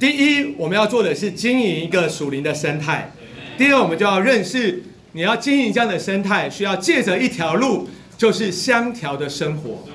[0.00, 3.10] 第一，我们要做的是经营一个属灵的生态；
[3.58, 4.82] 第二，我们就要认识，
[5.12, 7.86] 你要经营这样的生态，需要借着一条路，
[8.16, 9.86] 就是香调的生活。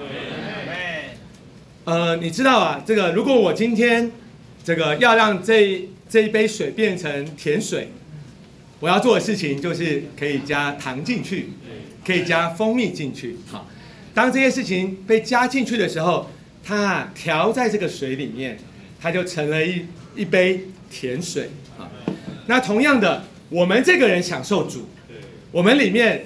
[1.86, 4.12] 呃，你知道啊，这个如果我今天
[4.64, 7.90] 这个要让这这一杯水变成甜水，
[8.80, 11.50] 我要做的事情就是可以加糖进去，
[12.06, 13.38] 可以加蜂蜜进去。
[13.50, 13.68] 好，
[14.14, 16.30] 当这些事情被加进去的时候，
[16.64, 18.60] 它调在这个水里面，
[19.02, 19.86] 它就成了一
[20.16, 21.50] 一杯甜水。
[21.78, 21.90] 啊，
[22.48, 24.90] 那同样的，我们这个人享受主，
[25.52, 26.26] 我们里面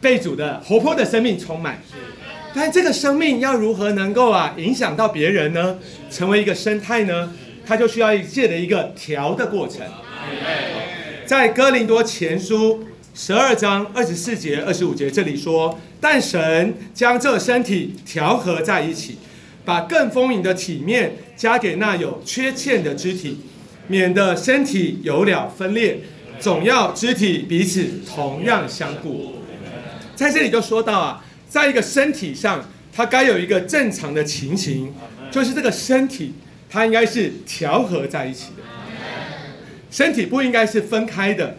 [0.00, 1.80] 被主的活泼的生命充满。
[2.54, 5.78] 但这个生命要如何能够啊影响到别人呢？
[6.10, 7.32] 成为一个生态呢？
[7.66, 9.84] 它就需要一切的一个调的过程。
[11.26, 19.18] 在哥林多前书十二章二十四节、二十五节这里说：“但神将这身体调和在一起，
[19.66, 23.40] 把更丰盈的体面加给那有缺欠的肢体，
[23.88, 25.98] 免得身体有了分裂，
[26.40, 29.34] 总要肢体彼此同样相顾。”
[30.16, 31.22] 在这里就说到啊。
[31.48, 34.92] 在一个身体上，它该有一个正常的情形，
[35.30, 36.34] 就是这个身体
[36.68, 38.62] 它应该是调和在一起的，
[39.90, 41.56] 身体不应该是分开的，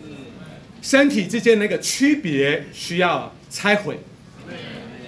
[0.81, 3.97] 身体之间那个区别需要拆毁。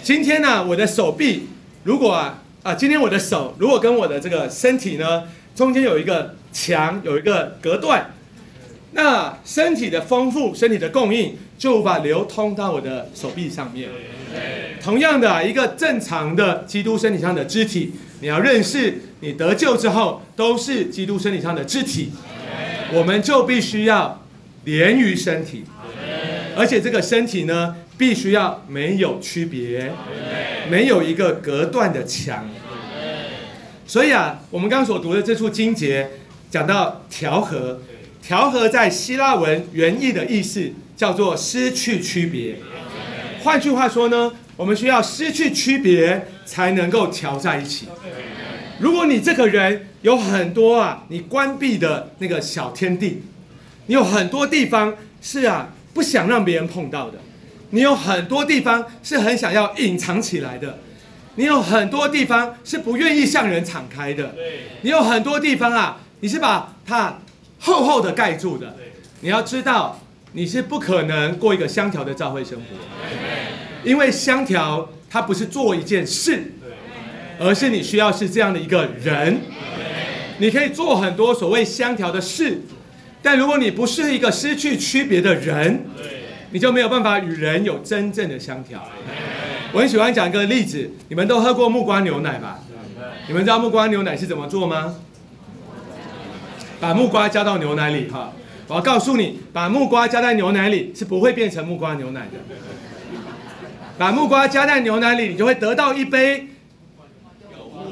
[0.01, 1.47] 今天呢，我的手臂
[1.83, 5.23] 如果啊啊，今天我的手如果跟我的这个身体呢
[5.55, 8.11] 中间有一个墙，有一个隔断，
[8.91, 13.89] 那身体的丰富，身体的供应就无法流通到我的手臂上面。
[14.79, 22.11] 同样的，一个正常的基督身体上的肢体，你要认识，你得救之后都是基督身体上的肢体，
[22.93, 24.23] 我们就必须要
[24.65, 25.63] 连于身体，
[26.55, 29.91] 而且这个身体呢，必须要没有区别，
[30.69, 32.47] 没有一个隔断的墙。
[33.89, 36.07] 所以啊，我们刚刚所读的这处经节
[36.51, 37.81] 讲到调和，
[38.21, 42.57] 调和在希腊文原意的意思叫做失去区别。
[43.41, 47.87] 换句话说呢，我们需要失去区别才能够调在一起。
[48.77, 53.23] 如果你这个人有很多啊，你关闭的那个小天地，
[53.87, 57.17] 你有很多地方是啊不想让别人碰到的，
[57.71, 60.77] 你有很多地方是很想要隐藏起来的，
[61.35, 64.35] 你有很多地方是不愿意向人敞开的，
[64.81, 67.19] 你有很多地方啊，你是把它
[67.59, 68.75] 厚厚的盖住的。
[69.21, 69.99] 你要知道。
[70.33, 72.63] 你是不可能过一个香调的教会生活，
[73.83, 76.53] 因为香调它不是做一件事，
[77.39, 79.41] 而是你需要是这样的一个人。
[80.37, 82.61] 你可以做很多所谓香调的事，
[83.23, 85.83] 但如果你不是一个失去区别的人，
[86.51, 88.87] 你就没有办法与人有真正的相调。
[89.71, 92.59] 我很喜欢讲一个例子，你们都喝过木瓜牛奶吧？
[93.27, 94.95] 你们知道木瓜牛奶是怎么做吗？
[96.79, 98.31] 把木瓜加到牛奶里，哈。
[98.67, 102.37] 我要告诉你，把木瓜加在牛奶里是不会变成木瓜牛奶的。
[103.97, 106.47] 把木瓜加在牛奶里，你就会得到一杯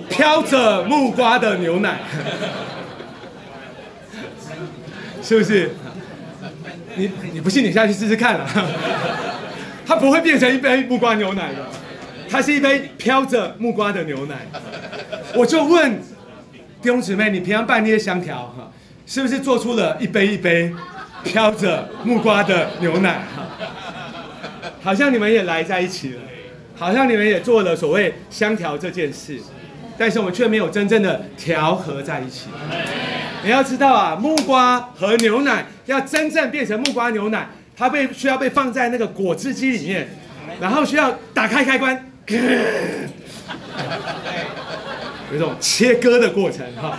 [0.10, 2.00] 飘着木瓜的牛奶，
[5.22, 5.72] 是不是？
[6.96, 8.48] 你你不信，你下去试试看了。
[9.88, 11.66] 它不会变成一杯木瓜牛奶的，
[12.30, 14.36] 它是一杯飘着木瓜的牛奶。
[15.34, 15.98] 我就问
[16.82, 18.70] 弟兄姊妹，你平常办那些香条哈？
[19.06, 20.74] 是不是做出了一杯一杯
[21.24, 23.22] 飘着木瓜的牛奶？
[24.84, 26.22] 好像你们也来在一起了，
[26.76, 29.40] 好像你们也做了所谓香调这件事，
[29.98, 32.48] 但是我们却没有真正的调和在一起。
[33.44, 40.08] 你要知道啊，木瓜和牛奶要真正变成木瓜牛奶，它被需要被放在那个果汁机里面，
[40.60, 42.12] 然后需要打开开关，
[45.32, 46.98] 有一种切割的过程哈，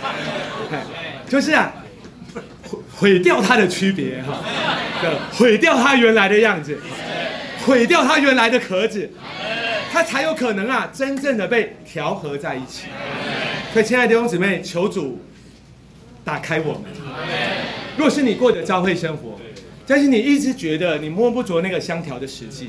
[1.27, 1.73] 就是啊。
[2.95, 4.43] 毁掉它的区别，哈，
[5.31, 6.77] 毁掉它原来的样子，
[7.65, 9.09] 毁掉它原来的壳子，
[9.91, 12.87] 它才有可能啊，真正的被调和在一起。
[13.73, 15.23] 所以，亲爱的弟兄姊妹，求主
[16.23, 16.83] 打开我们。
[17.97, 19.39] 若是你过的教会生活，
[19.89, 22.67] 但是你一直觉得你摸不着那个香调的实际；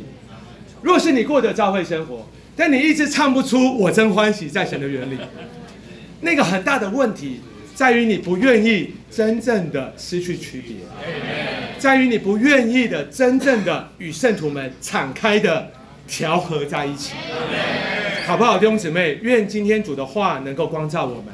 [0.81, 2.27] 若是你过的教会生活，
[2.57, 5.19] 但你一直唱不出我真欢喜在神的原理，
[6.23, 7.43] 那个很大的问题。
[7.75, 10.77] 在于你不愿意真正的失去区别，
[11.79, 15.71] 在于你不愿意的真正的与圣徒们敞开的
[16.07, 17.15] 调和在一起，
[18.27, 19.19] 好不好，弟兄姊妹？
[19.23, 21.27] 愿今天主的话能够光照我们。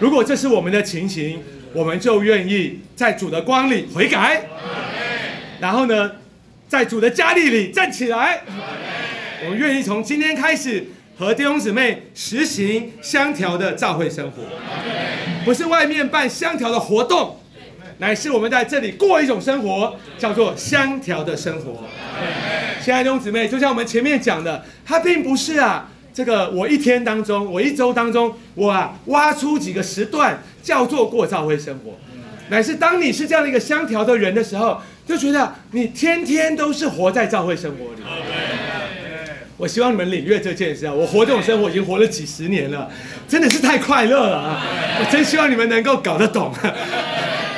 [0.00, 1.40] 如果这是我们的情形，
[1.72, 4.46] 我们就愿意在主的光里悔改，
[5.60, 6.12] 然后呢，
[6.68, 8.42] 在主的加力里站起来。
[9.44, 10.86] 我们愿意从今天开始
[11.18, 14.42] 和弟兄姊妹实行相调的教会生活，
[15.44, 17.38] 不是外面办相调的活动，
[17.98, 21.84] 乃是我们在这里过一种生活，叫做相调的生活。
[22.82, 31.92] 亲爱的弟兄姊妹，就像我们前面讲的，它并不是啊，这个我一天当中，我一周当中，我啊挖出几个时段叫做过教会生活，
[32.48, 38.02] 乃是当你是这样的一个相调的人的时候，就觉得你天天都是活在教会生活里。
[39.56, 40.92] 我希望你们领略这件事啊！
[40.92, 42.90] 我活这种生活已经活了几十年了，
[43.26, 44.62] 真的是太快乐了啊！
[45.00, 46.52] 我真希望你们能够搞得懂，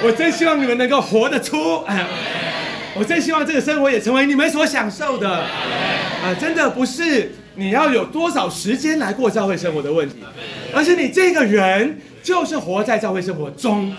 [0.04, 1.82] 我真希望你们能够活得出，
[2.94, 6.32] 我真希望这个生活也成为你们所享受的啊！
[6.40, 10.18] 真的不是你要有多少时间来过教会生活的问题，
[10.72, 13.92] 而是你这个人就是活在教会生活中。